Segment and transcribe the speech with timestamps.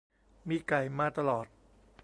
[0.49, 1.45] มีไก่มาตลอด